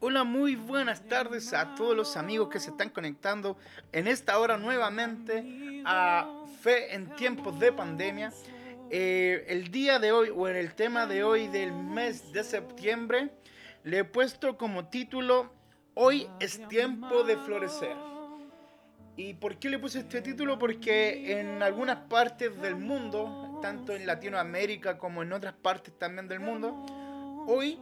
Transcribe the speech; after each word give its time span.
Hola, 0.00 0.22
muy 0.22 0.54
buenas 0.54 1.02
tardes 1.08 1.52
a 1.52 1.74
todos 1.74 1.96
los 1.96 2.16
amigos 2.16 2.50
que 2.50 2.60
se 2.60 2.70
están 2.70 2.88
conectando 2.88 3.56
en 3.90 4.06
esta 4.06 4.38
hora 4.38 4.56
nuevamente 4.56 5.82
a 5.84 6.44
Fe 6.62 6.94
en 6.94 7.16
tiempos 7.16 7.58
de 7.58 7.72
pandemia. 7.72 8.32
Eh, 8.90 9.44
el 9.48 9.72
día 9.72 9.98
de 9.98 10.12
hoy 10.12 10.30
o 10.32 10.46
en 10.46 10.54
el 10.54 10.76
tema 10.76 11.06
de 11.06 11.24
hoy 11.24 11.48
del 11.48 11.72
mes 11.72 12.32
de 12.32 12.44
septiembre 12.44 13.30
le 13.82 13.98
he 13.98 14.04
puesto 14.04 14.56
como 14.56 14.86
título 14.86 15.50
Hoy 15.94 16.28
es 16.38 16.60
tiempo 16.68 17.24
de 17.24 17.36
florecer. 17.36 17.96
¿Y 19.16 19.34
por 19.34 19.58
qué 19.58 19.68
le 19.68 19.80
puse 19.80 19.98
este 19.98 20.22
título? 20.22 20.60
Porque 20.60 21.40
en 21.40 21.60
algunas 21.60 21.96
partes 22.08 22.60
del 22.60 22.76
mundo, 22.76 23.58
tanto 23.60 23.96
en 23.96 24.06
Latinoamérica 24.06 24.96
como 24.96 25.24
en 25.24 25.32
otras 25.32 25.54
partes 25.54 25.98
también 25.98 26.28
del 26.28 26.38
mundo, 26.38 26.86
hoy 27.48 27.80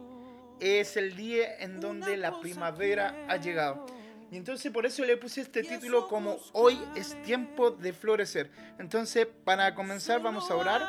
es 0.59 0.97
el 0.97 1.15
día 1.15 1.57
en 1.59 1.79
donde 1.79 2.17
la 2.17 2.39
primavera 2.39 3.15
ha 3.27 3.37
llegado. 3.37 3.85
Y 4.29 4.37
entonces 4.37 4.71
por 4.71 4.85
eso 4.85 5.05
le 5.05 5.15
puse 5.15 5.41
este 5.41 5.63
título 5.63 6.07
como 6.07 6.37
Hoy 6.53 6.77
es 6.95 7.21
tiempo 7.23 7.71
de 7.71 7.93
florecer. 7.93 8.51
Entonces 8.77 9.27
para 9.43 9.73
comenzar 9.73 10.21
vamos 10.21 10.51
a 10.51 10.55
orar 10.55 10.81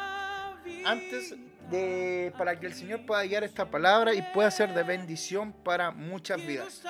antes 0.84 1.34
de, 1.70 2.33
para 2.37 2.59
que 2.59 2.66
el 2.66 2.74
Señor 2.74 3.07
pueda 3.07 3.23
guiar 3.24 3.45
esta 3.45 3.70
palabra 3.70 4.15
y 4.15 4.23
pueda 4.34 4.51
ser 4.51 4.74
de 4.74 4.83
bendición 4.83 5.52
para 5.52 5.91
muchas 5.91 6.45
vidas. 6.45 6.82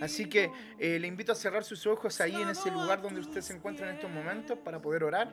Así 0.00 0.28
que 0.28 0.50
eh, 0.78 0.98
le 0.98 1.06
invito 1.06 1.32
a 1.32 1.34
cerrar 1.34 1.64
sus 1.64 1.86
ojos 1.86 2.20
ahí 2.20 2.34
en 2.34 2.48
ese 2.48 2.70
lugar 2.70 3.00
donde 3.00 3.20
usted 3.20 3.40
se 3.40 3.54
encuentra 3.54 3.88
en 3.88 3.96
estos 3.96 4.10
momentos 4.10 4.58
para 4.58 4.80
poder 4.80 5.04
orar. 5.04 5.32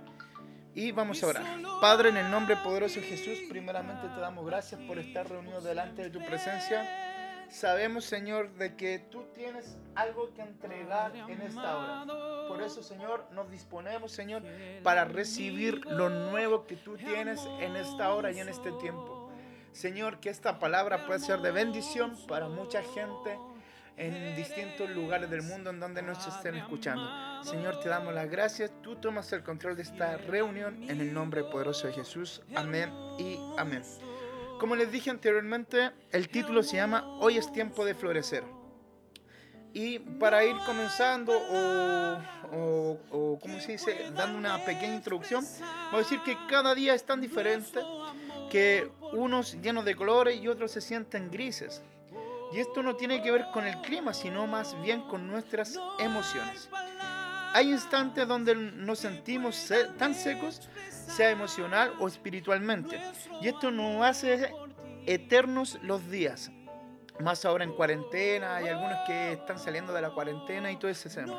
Y 0.74 0.92
vamos 0.92 1.22
a 1.24 1.28
orar. 1.28 1.46
Padre, 1.82 2.10
en 2.10 2.18
el 2.18 2.32
nombre 2.32 2.56
poderoso 2.58 3.02
de 3.02 3.08
Jesús, 3.08 3.40
primeramente 3.50 4.08
te 4.08 4.20
damos 4.20 4.46
gracias 4.46 4.80
por 4.82 5.00
estar 5.00 5.30
reunidos 5.30 5.64
delante 5.64 6.04
de 6.04 6.10
tu 6.10 6.20
presencia. 6.20 6.88
Sabemos, 7.50 8.06
Señor, 8.06 8.54
de 8.54 8.78
que 8.78 9.00
tú 9.00 9.26
tienes 9.34 9.78
algo 9.96 10.34
que 10.34 10.42
entregar 10.42 11.14
en 11.14 11.42
esta 11.42 11.78
hora. 11.78 12.06
Por 12.48 12.62
eso, 12.62 12.82
Señor, 12.82 13.26
nos 13.32 13.52
disponemos, 13.52 14.14
Señor, 14.14 14.44
para 14.84 15.04
recibir 15.04 15.86
lo 15.86 16.10
nuevo 16.10 16.66
que 16.66 16.78
tú 16.78 16.96
tienes 16.96 17.46
en 17.60 17.76
esta 17.76 18.14
hora 18.14 18.32
y 18.32 18.40
en 18.40 18.48
este 18.48 18.72
tiempo. 18.74 19.30
Señor, 19.74 20.22
que 20.22 20.30
esta 20.30 20.60
palabra 20.60 21.06
pueda 21.06 21.20
ser 21.20 21.42
de 21.42 21.52
bendición 21.52 22.18
para 22.28 22.48
mucha 22.48 22.82
gente 22.82 23.38
en 23.98 24.36
distintos 24.36 24.90
lugares 24.92 25.30
del 25.30 25.44
mundo 25.44 25.70
en 25.70 25.80
donde 25.80 26.02
nos 26.02 26.26
estén 26.28 26.56
escuchando. 26.56 27.04
Señor, 27.44 27.80
te 27.80 27.90
damos 27.90 28.14
las 28.14 28.30
gracias. 28.30 28.72
Tú 28.82 28.96
tomas 28.96 29.32
el 29.34 29.44
control 29.44 29.76
de 29.76 29.84
esta 29.84 30.18
reunión 30.18 30.90
en 30.90 31.02
el 31.02 31.14
nombre 31.14 31.44
poderoso 31.44 31.88
de 31.88 31.94
Jesús. 31.94 32.42
Amén 32.56 32.92
y 33.18 33.38
amén. 33.58 33.84
Como 34.60 34.76
les 34.76 34.92
dije 34.92 35.10
anteriormente, 35.10 35.92
el 36.12 36.30
título 36.30 36.62
se 36.64 36.78
llama 36.78 37.04
Hoy 37.20 37.38
es 37.38 37.52
tiempo 37.52 37.84
de 37.84 37.96
florecer. 37.96 38.44
Y 39.74 40.00
para 40.00 40.44
ir 40.44 40.56
comenzando 40.66 41.32
o, 41.32 42.98
o, 43.12 43.40
como 43.40 43.60
se 43.60 43.74
dice, 43.74 44.12
dando 44.16 44.38
una 44.38 44.64
pequeña 44.66 44.96
introducción, 44.96 45.46
voy 45.92 46.02
a 46.02 46.04
decir 46.04 46.20
que 46.24 46.38
cada 46.50 46.76
día 46.76 46.94
es 46.94 47.06
tan 47.06 47.22
diferente 47.22 47.80
que 48.50 48.92
unos 49.14 49.60
llenos 49.62 49.86
de 49.86 49.96
colores 49.96 50.36
y 50.42 50.48
otros 50.48 50.72
se 50.72 50.82
sienten 50.82 51.32
grises. 51.32 51.82
Y 52.54 52.60
esto 52.60 52.84
no 52.84 52.96
tiene 52.96 53.22
que 53.22 53.32
ver 53.32 53.46
con 53.54 53.66
el 53.66 53.82
clima, 53.82 54.14
sino 54.14 54.46
más 54.46 54.80
bien 54.82 55.02
con 55.04 55.28
nuestras 55.28 55.80
emociones. 56.00 56.70
Hay 57.54 57.70
instantes 57.70 58.28
donde 58.28 58.56
nos 58.56 59.00
sentimos 59.00 59.72
tan 59.98 60.14
secos, 60.16 60.62
sea 60.90 61.32
emocional 61.32 61.94
o 62.00 62.08
espiritualmente. 62.08 63.02
Y 63.42 63.48
esto 63.48 63.72
nos 63.72 64.04
hace 64.06 64.54
eternos 65.06 65.80
los 65.82 66.10
días. 66.10 66.52
Más 67.20 67.46
ahora 67.46 67.64
en 67.64 67.74
cuarentena, 67.74 68.56
hay 68.56 68.68
algunos 68.70 68.98
que 69.06 69.34
están 69.34 69.60
saliendo 69.60 69.94
de 69.94 70.02
la 70.02 70.12
cuarentena 70.12 70.72
y 70.72 70.78
todo 70.78 70.90
ese 70.90 71.10
tema. 71.10 71.38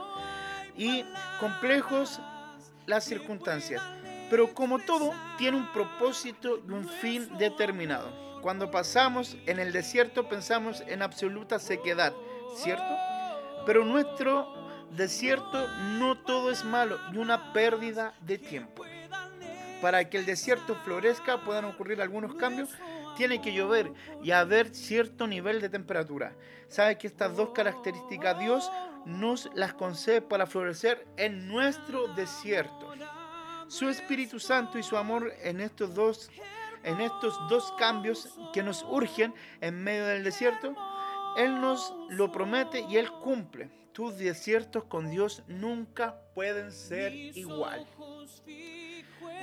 Y 0.77 1.05
complejos 1.41 2.21
las 2.87 3.05
circunstancias. 3.05 3.83
Pero 4.31 4.55
como 4.55 4.79
todo, 4.79 5.13
tiene 5.37 5.57
un 5.57 5.73
propósito 5.73 6.63
y 6.67 6.71
un 6.71 6.89
fin 6.89 7.29
determinado. 7.37 8.32
Cuando 8.43 8.73
pasamos 8.73 9.37
en 9.47 9.61
el 9.61 9.73
desierto 9.73 10.29
pensamos 10.29 10.83
en 10.89 11.01
absoluta 11.01 11.61
sequedad, 11.61 12.13
¿cierto? 12.57 12.97
Pero 13.65 13.85
nuestro 13.85 14.53
desierto 14.91 15.69
no 15.99 16.19
todo 16.19 16.51
es 16.51 16.65
malo 16.65 16.99
y 17.13 17.19
una 17.19 17.53
pérdida 17.53 18.15
de 18.21 18.39
tiempo. 18.39 18.85
Para 19.81 20.11
que 20.11 20.19
el 20.19 20.27
desierto 20.27 20.75
florezca 20.85 21.39
puedan 21.45 21.67
ocurrir 21.67 22.03
algunos 22.03 22.35
cambios, 22.35 22.71
tiene 23.17 23.41
que 23.41 23.53
llover 23.53 23.93
y 24.25 24.33
haber 24.33 24.75
cierto 24.75 25.29
nivel 25.29 25.61
de 25.61 25.69
temperatura. 25.69 26.35
¿Sabe 26.69 26.99
que 26.99 27.07
estas 27.07 27.37
dos 27.37 27.51
características 27.51 28.41
Dios 28.41 28.71
nos 29.05 29.51
las 29.55 29.75
concede 29.75 30.21
para 30.21 30.47
florecer 30.47 31.07
en 31.17 31.47
nuestro 31.47 32.09
desierto? 32.09 32.93
Su 33.69 33.89
Espíritu 33.89 34.41
Santo 34.41 34.79
y 34.79 34.83
su 34.83 34.97
amor 34.97 35.33
en 35.43 35.61
estos 35.61 35.95
dos 35.95 36.31
en 36.85 37.01
estos 37.01 37.39
dos 37.49 37.73
cambios 37.79 38.29
que 38.53 38.63
nos 38.63 38.85
urgen 38.89 39.35
en 39.61 39.83
medio 39.83 40.07
del 40.07 40.25
desierto, 40.25 40.75
Él 41.37 41.61
nos 41.61 41.95
lo 42.11 42.33
promete 42.33 42.81
y 42.89 42.97
Él 42.97 43.11
cumple. 43.11 43.71
Tus 43.93 44.17
desiertos 44.17 44.85
con 44.85 45.11
Dios 45.11 45.43
nunca 45.49 46.17
pueden 46.35 46.73
ser 46.73 47.13
igual. 47.13 47.87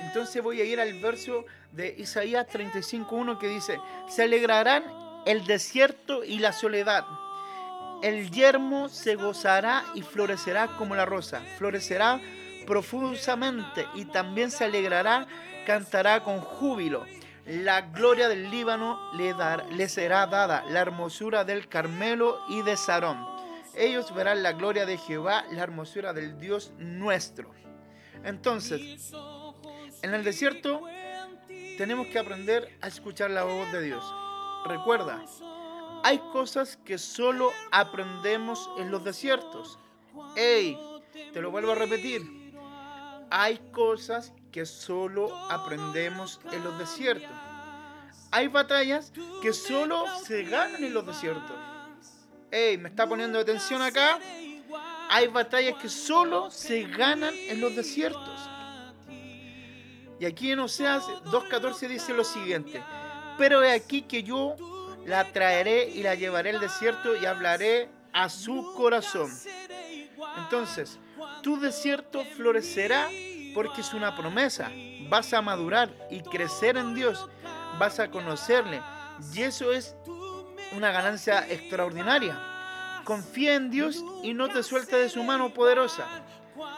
Entonces 0.00 0.42
voy 0.42 0.60
a 0.60 0.64
ir 0.64 0.80
al 0.80 1.00
verso 1.00 1.44
de 1.72 1.94
Isaías 1.96 2.46
35.1 2.48 3.38
que 3.38 3.48
dice, 3.48 3.78
se 4.08 4.24
alegrarán 4.24 4.84
el 5.26 5.46
desierto 5.46 6.24
y 6.24 6.38
la 6.38 6.52
soledad. 6.52 7.04
El 8.02 8.30
yermo 8.30 8.88
se 8.88 9.14
gozará 9.14 9.84
y 9.94 10.02
florecerá 10.02 10.68
como 10.78 10.96
la 10.96 11.04
rosa. 11.04 11.42
Florecerá 11.58 12.20
profusamente 12.66 13.86
y 13.94 14.06
también 14.06 14.50
se 14.50 14.64
alegrará, 14.64 15.26
cantará 15.66 16.24
con 16.24 16.40
júbilo 16.40 17.04
la 17.46 17.82
gloria 17.82 18.28
del 18.28 18.50
Líbano 18.50 18.98
le, 19.12 19.88
será 19.88 20.26
dada, 20.26 20.64
la 20.68 20.80
hermosura 20.80 21.44
del 21.44 21.68
Carmelo 21.68 22.38
y 22.48 22.62
de 22.62 22.76
Sarón. 22.76 23.26
Ellos 23.74 24.14
verán 24.14 24.42
la 24.42 24.52
gloria 24.52 24.86
de 24.86 24.98
Jehová, 24.98 25.44
la 25.50 25.62
hermosura 25.62 26.12
del 26.12 26.38
Dios 26.38 26.72
nuestro. 26.78 27.50
Entonces, 28.24 29.12
en 30.02 30.14
el 30.14 30.24
desierto 30.24 30.82
tenemos 31.78 32.08
que 32.08 32.18
aprender 32.18 32.76
a 32.80 32.88
escuchar 32.88 33.30
la 33.30 33.44
voz 33.44 33.70
de 33.72 33.82
Dios. 33.82 34.04
Recuerda, 34.66 35.24
hay 36.02 36.18
cosas 36.32 36.76
que 36.84 36.98
solo 36.98 37.50
aprendemos 37.72 38.70
en 38.78 38.90
los 38.90 39.04
desiertos. 39.04 39.78
¡Ey! 40.36 40.78
Te 41.32 41.40
lo 41.40 41.50
vuelvo 41.50 41.72
a 41.72 41.76
repetir. 41.76 42.22
Hay 43.30 43.58
cosas 43.72 44.32
que 44.50 44.66
solo 44.66 45.34
aprendemos 45.50 46.40
en 46.52 46.64
los 46.64 46.78
desiertos. 46.78 47.30
Hay 48.30 48.48
batallas 48.48 49.12
que 49.42 49.52
solo 49.52 50.04
se 50.24 50.44
ganan 50.44 50.84
en 50.84 50.94
los 50.94 51.06
desiertos. 51.06 51.56
Ey, 52.50 52.78
me 52.78 52.88
está 52.88 53.08
poniendo 53.08 53.38
atención 53.38 53.82
acá. 53.82 54.18
Hay 55.08 55.26
batallas 55.28 55.80
que 55.80 55.88
solo 55.88 56.50
se 56.50 56.84
ganan 56.84 57.34
en 57.34 57.60
los 57.60 57.74
desiertos. 57.74 58.48
Y 60.20 60.26
aquí 60.26 60.52
en 60.52 60.60
Oseas 60.60 61.04
2.14 61.04 61.88
dice 61.88 62.12
lo 62.12 62.24
siguiente. 62.24 62.82
Pero 63.38 63.62
he 63.62 63.72
aquí 63.72 64.02
que 64.02 64.22
yo 64.22 64.56
la 65.06 65.32
traeré 65.32 65.88
y 65.88 66.02
la 66.02 66.14
llevaré 66.14 66.50
al 66.50 66.60
desierto 66.60 67.16
y 67.16 67.24
hablaré 67.26 67.88
a 68.12 68.28
su 68.28 68.74
corazón. 68.76 69.30
Entonces, 70.38 70.98
tu 71.42 71.58
desierto 71.58 72.24
florecerá 72.36 73.08
porque 73.54 73.80
es 73.80 73.94
una 73.94 74.16
promesa. 74.16 74.70
Vas 75.08 75.32
a 75.32 75.42
madurar 75.42 75.90
y 76.10 76.20
crecer 76.20 76.76
en 76.76 76.94
Dios, 76.94 77.28
vas 77.78 77.98
a 77.98 78.10
conocerle. 78.10 78.80
Y 79.34 79.42
eso 79.42 79.72
es 79.72 79.96
una 80.72 80.92
ganancia 80.92 81.46
extraordinaria. 81.48 82.38
Confía 83.04 83.54
en 83.54 83.70
Dios 83.70 84.04
y 84.22 84.34
no 84.34 84.48
te 84.48 84.62
suelte 84.62 84.96
de 84.96 85.08
su 85.08 85.22
mano 85.22 85.52
poderosa. 85.52 86.06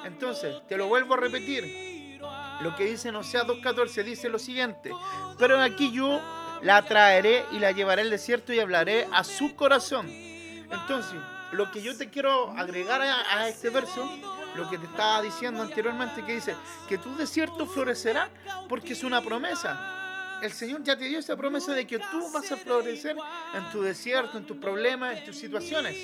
Entonces, 0.04 0.56
te 0.68 0.76
lo 0.76 0.88
vuelvo 0.88 1.14
a 1.14 1.18
repetir. 1.18 2.20
Lo 2.60 2.74
que 2.76 2.84
dice 2.84 3.08
en 3.08 3.16
Oseas 3.16 3.46
2.14 3.46 4.04
dice 4.04 4.28
lo 4.28 4.38
siguiente. 4.38 4.92
Pero 5.38 5.60
aquí 5.60 5.92
yo 5.92 6.20
la 6.62 6.82
traeré 6.82 7.44
y 7.50 7.58
la 7.58 7.72
llevaré 7.72 8.02
al 8.02 8.10
desierto 8.10 8.52
y 8.52 8.60
hablaré 8.60 9.08
a 9.12 9.24
su 9.24 9.54
corazón. 9.56 10.06
Entonces, 10.08 11.20
lo 11.50 11.70
que 11.70 11.82
yo 11.82 11.96
te 11.96 12.08
quiero 12.08 12.50
agregar 12.52 13.02
a 13.02 13.48
este 13.48 13.68
verso 13.70 14.08
lo 14.54 14.68
que 14.68 14.78
te 14.78 14.86
estaba 14.86 15.22
diciendo 15.22 15.62
anteriormente, 15.62 16.24
que 16.24 16.34
dice 16.34 16.56
que 16.88 16.98
tu 16.98 17.14
desierto 17.16 17.66
florecerá 17.66 18.28
porque 18.68 18.92
es 18.92 19.04
una 19.04 19.22
promesa. 19.22 20.38
El 20.42 20.52
Señor 20.52 20.82
ya 20.82 20.96
te 20.96 21.04
dio 21.04 21.18
esa 21.18 21.36
promesa 21.36 21.72
de 21.72 21.86
que 21.86 21.98
tú 21.98 22.30
vas 22.32 22.50
a 22.50 22.56
florecer 22.56 23.16
en 23.54 23.70
tu 23.70 23.82
desierto, 23.82 24.38
en 24.38 24.44
tus 24.44 24.56
problemas, 24.56 25.16
en 25.16 25.24
tus 25.24 25.36
situaciones. 25.36 25.96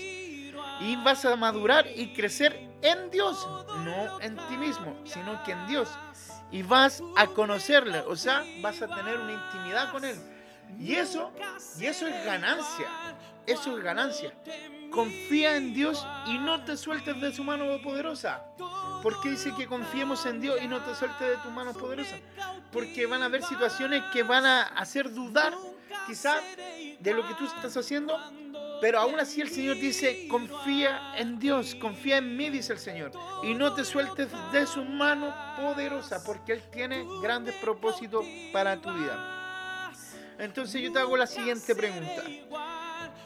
Y 0.81 0.97
vas 1.05 1.25
a 1.25 1.35
madurar 1.35 1.87
y 1.95 2.13
crecer 2.13 2.69
en 2.83 3.11
Dios, 3.11 3.47
no 3.85 4.21
en 4.21 4.37
ti 4.49 4.57
mismo, 4.57 4.97
sino 5.05 5.43
que 5.43 5.53
en 5.53 5.67
Dios. 5.67 5.89
Y 6.53 6.63
vas 6.63 7.03
a 7.17 7.27
conocerle, 7.27 8.01
o 8.01 8.17
sea, 8.17 8.45
vas 8.61 8.81
a 8.81 8.87
tener 8.87 9.19
una 9.19 9.33
intimidad 9.33 9.91
con 9.91 10.05
Él. 10.05 10.17
Y 10.79 10.95
eso, 10.95 11.33
y 11.79 11.87
eso 11.87 12.07
es 12.07 12.25
ganancia. 12.25 12.87
eso 13.47 13.77
es 13.77 13.83
ganancia. 13.83 14.33
Confía 14.99 15.55
en 15.55 15.75
Dios 15.75 16.05
y 16.27 16.39
no 16.39 16.65
te 16.65 16.77
sueltes 16.77 17.21
de 17.21 17.33
su 17.33 17.45
mano 17.45 17.81
poderosa. 17.85 18.43
¿Por 19.01 19.21
qué 19.21 19.31
dice 19.31 19.55
que 19.57 19.69
confiemos 19.69 20.27
en 20.27 20.41
Dios 20.41 20.59
y 20.61 20.67
no 20.67 20.81
te 20.81 20.93
sueltes 20.93 21.21
de 21.21 21.37
tu 21.37 21.51
mano 21.51 21.73
poderosa? 21.73 22.17
Porque 22.73 23.07
van 23.07 23.23
a 23.23 23.27
haber 23.27 23.45
situaciones 23.45 24.03
que 24.13 24.25
van 24.25 24.45
a 24.45 24.63
hacer 24.63 25.15
dudar 25.15 25.55
quizá 26.09 26.35
de 26.99 27.15
lo 27.15 27.29
que 27.29 27.35
tú 27.35 27.47
estás 27.47 27.77
haciendo, 27.77 28.19
pero 28.81 28.99
aún 28.99 29.21
así 29.21 29.41
el 29.41 29.51
Señor 29.51 29.77
dice, 29.77 30.27
confía 30.27 31.17
en 31.17 31.39
Dios, 31.39 31.77
confía 31.77 32.17
en 32.17 32.37
mí, 32.37 32.51
dice 32.51 32.73
el 32.73 32.81
Señor, 32.81 33.13
y 33.45 33.55
no 33.55 33.75
te 33.75 33.85
sueltes 33.85 34.27
de 34.51 34.67
su 34.67 34.85
mano 34.85 35.33
poderosa, 35.57 36.25
porque 36.25 36.55
Él 36.55 36.63
tiene 36.73 37.07
grandes 37.23 37.55
propósitos 37.55 38.27
para 38.53 38.81
tu 38.81 38.93
vida. 38.93 39.93
Entonces 40.41 40.83
yo 40.83 40.93
te 40.93 40.99
hago 40.99 41.17
la 41.17 41.29
siguiente 41.29 41.73
pregunta. 41.77 42.25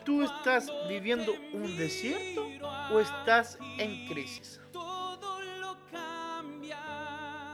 ¿Tú 0.04 0.22
estás 0.22 0.70
viviendo 0.88 1.32
un 1.52 1.76
desierto 1.76 2.44
o 2.90 2.99
estás 2.99 3.56
en 3.78 4.08
crisis? 4.08 4.60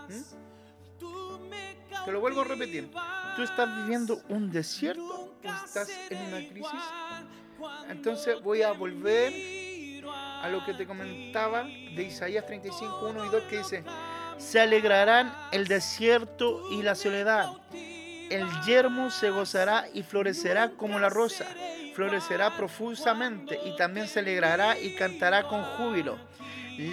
¿Mm? 0.08 0.22
Te 2.04 2.12
lo 2.12 2.20
vuelvo 2.20 2.40
a 2.40 2.44
repetir. 2.44 2.90
¿Tú 3.36 3.42
estás 3.42 3.76
viviendo 3.76 4.22
un 4.30 4.50
desierto 4.50 5.34
o 5.44 5.48
estás 5.64 5.90
en 6.08 6.18
una 6.22 6.38
crisis? 6.48 6.80
Entonces 7.90 8.40
voy 8.42 8.62
a 8.62 8.72
volver 8.72 10.04
a 10.06 10.48
lo 10.48 10.64
que 10.64 10.72
te 10.72 10.86
comentaba 10.86 11.64
de 11.64 12.02
Isaías 12.02 12.46
35, 12.46 13.08
1 13.10 13.26
y 13.26 13.28
2 13.28 13.42
que 13.44 13.58
dice, 13.58 13.84
se 14.38 14.60
alegrarán 14.60 15.34
el 15.52 15.66
desierto 15.66 16.62
y 16.70 16.82
la 16.82 16.94
soledad. 16.94 17.52
El 17.72 18.46
yermo 18.64 19.10
se 19.10 19.30
gozará 19.30 19.86
y 19.92 20.02
florecerá 20.02 20.70
como 20.70 20.98
la 20.98 21.10
rosa 21.10 21.46
florecerá 21.98 22.56
profusamente 22.56 23.58
y 23.64 23.74
también 23.74 24.06
se 24.06 24.20
alegrará 24.20 24.78
y 24.78 24.94
cantará 24.94 25.48
con 25.48 25.64
júbilo. 25.64 26.16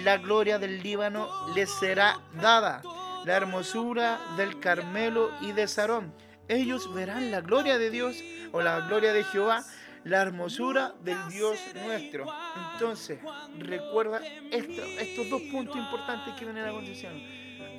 La 0.02 0.18
gloria 0.18 0.58
del 0.58 0.82
Líbano 0.82 1.28
le 1.54 1.64
será 1.68 2.18
dada, 2.42 2.82
la 3.24 3.36
hermosura 3.36 4.18
del 4.36 4.58
Carmelo 4.58 5.30
y 5.40 5.52
de 5.52 5.68
Sarón. 5.68 6.12
Ellos 6.48 6.92
verán 6.92 7.30
la 7.30 7.40
gloria 7.40 7.78
de 7.78 7.90
Dios 7.90 8.16
o 8.50 8.60
la 8.62 8.80
gloria 8.80 9.12
de 9.12 9.22
Jehová, 9.22 9.62
la 10.02 10.22
hermosura 10.22 10.94
del 11.04 11.28
Dios 11.28 11.56
nuestro. 11.84 12.26
Entonces, 12.72 13.20
recuerda 13.60 14.20
estos 14.50 15.30
dos 15.30 15.42
puntos 15.52 15.76
importantes 15.76 16.34
que 16.34 16.46
vienen 16.46 16.64
a 16.64 16.72
continuación. 16.72 17.22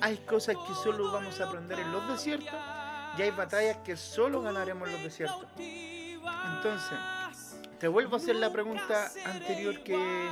Hay 0.00 0.16
cosas 0.26 0.56
que 0.66 0.72
solo 0.82 1.12
vamos 1.12 1.38
a 1.42 1.44
aprender 1.44 1.78
en 1.78 1.92
los 1.92 2.08
desiertos 2.08 2.54
y 3.18 3.20
hay 3.20 3.30
batallas 3.32 3.76
que 3.84 3.98
solo 3.98 4.40
ganaremos 4.40 4.88
en 4.88 4.94
los 4.94 5.04
desiertos. 5.04 5.46
Entonces, 6.56 6.98
te 7.78 7.88
vuelvo 7.88 8.14
a 8.14 8.18
hacer 8.18 8.36
la 8.36 8.52
pregunta 8.52 9.10
anterior 9.24 9.82
que, 9.82 10.28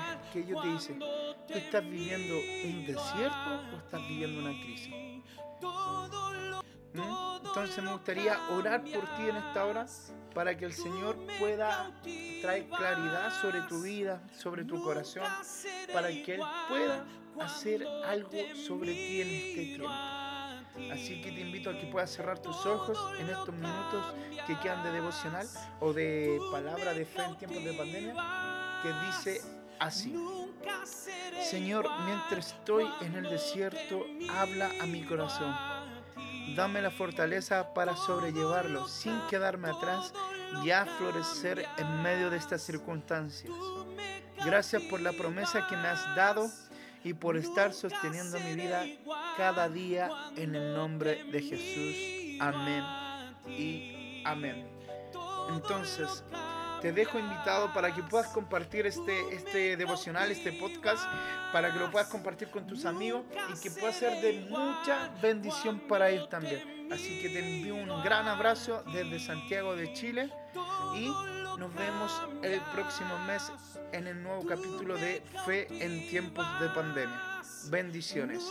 yo 0.46 0.60
te 0.60 0.68
hice. 0.68 0.94
¿Tú 0.94 1.54
estás 1.54 1.82
viviendo 1.84 2.34
un 2.64 2.86
desierto 2.86 3.60
o 3.72 3.76
estás 3.78 4.00
viviendo 4.08 4.40
una 4.40 4.60
crisis? 4.62 4.92
¿Mm? 6.92 7.46
Entonces 7.46 7.84
me 7.84 7.92
gustaría 7.92 8.38
orar 8.50 8.82
por 8.82 9.04
ti 9.16 9.28
en 9.28 9.36
esta 9.36 9.64
hora 9.64 9.86
para 10.34 10.56
que 10.56 10.64
el 10.64 10.72
Señor 10.72 11.16
pueda 11.38 11.90
traer 12.42 12.68
claridad 12.68 13.32
sobre 13.40 13.62
tu 13.62 13.82
vida, 13.82 14.22
sobre 14.36 14.64
tu 14.64 14.82
corazón, 14.82 15.24
para 15.92 16.08
que 16.08 16.34
Él 16.34 16.42
pueda 16.68 17.06
hacer 17.40 17.86
algo 18.06 18.30
sobre 18.54 18.92
ti 18.92 19.20
en 19.22 19.28
este 19.28 19.76
tiempo. 19.76 19.88
Así 20.92 21.20
que 21.20 21.32
te 21.32 21.40
invito 21.40 21.70
a 21.70 21.78
que 21.78 21.86
puedas 21.86 22.10
cerrar 22.10 22.38
tus 22.38 22.64
ojos 22.66 22.98
en 23.18 23.28
estos 23.28 23.54
minutos 23.54 24.14
que 24.46 24.58
quedan 24.58 24.82
de 24.84 24.92
devocional 24.92 25.46
o 25.80 25.92
de 25.92 26.38
palabra 26.52 26.94
de 26.94 27.04
fe 27.04 27.24
en 27.24 27.36
tiempos 27.36 27.64
de 27.64 27.72
pandemia, 27.72 28.14
que 28.82 28.92
dice 29.06 29.40
así. 29.78 30.14
Señor, 31.42 31.88
mientras 32.04 32.48
estoy 32.48 32.86
en 33.00 33.14
el 33.14 33.24
desierto, 33.24 34.04
habla 34.30 34.70
a 34.80 34.86
mi 34.86 35.04
corazón. 35.04 35.54
Dame 36.54 36.80
la 36.80 36.90
fortaleza 36.90 37.74
para 37.74 37.96
sobrellevarlo 37.96 38.86
sin 38.86 39.18
quedarme 39.28 39.68
atrás 39.68 40.12
y 40.62 40.70
a 40.70 40.86
florecer 40.86 41.66
en 41.76 42.02
medio 42.02 42.30
de 42.30 42.36
estas 42.36 42.62
circunstancias. 42.62 43.52
Gracias 44.44 44.82
por 44.82 45.00
la 45.00 45.12
promesa 45.12 45.66
que 45.66 45.76
me 45.76 45.88
has 45.88 46.14
dado 46.14 46.48
y 47.02 47.14
por 47.14 47.36
estar 47.36 47.72
sosteniendo 47.72 48.38
mi 48.40 48.54
vida 48.54 48.84
cada 49.36 49.68
día 49.68 50.10
en 50.36 50.54
el 50.54 50.74
nombre 50.74 51.24
de 51.24 51.42
Jesús. 51.42 52.40
Amén 52.40 52.84
y 53.48 54.22
amén. 54.24 54.66
Entonces, 55.50 56.24
te 56.80 56.92
dejo 56.92 57.18
invitado 57.18 57.72
para 57.72 57.94
que 57.94 58.02
puedas 58.02 58.28
compartir 58.28 58.86
este, 58.86 59.34
este 59.34 59.76
devocional, 59.76 60.30
este 60.30 60.52
podcast, 60.52 61.04
para 61.52 61.72
que 61.72 61.78
lo 61.78 61.90
puedas 61.90 62.08
compartir 62.08 62.48
con 62.48 62.66
tus 62.66 62.84
amigos 62.84 63.22
y 63.52 63.60
que 63.60 63.70
pueda 63.70 63.92
ser 63.92 64.20
de 64.20 64.46
mucha 64.50 65.10
bendición 65.22 65.80
para 65.80 66.10
ellos 66.10 66.28
también. 66.28 66.88
Así 66.92 67.20
que 67.20 67.28
te 67.28 67.40
envío 67.40 67.74
un 67.74 68.02
gran 68.02 68.28
abrazo 68.28 68.84
desde 68.92 69.18
Santiago 69.18 69.74
de 69.74 69.92
Chile 69.92 70.30
y 70.94 71.10
nos 71.58 71.74
vemos 71.74 72.22
el 72.42 72.60
próximo 72.74 73.18
mes 73.26 73.52
en 73.92 74.06
el 74.06 74.22
nuevo 74.22 74.44
capítulo 74.46 74.96
de 74.96 75.22
Fe 75.44 75.66
en 75.84 76.08
tiempos 76.08 76.46
de 76.60 76.68
pandemia. 76.68 77.40
Bendiciones. 77.70 78.42